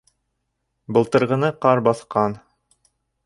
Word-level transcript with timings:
Былтырғыны 0.97 1.51
ҡар 1.65 1.83
баҫҡан. 1.89 2.37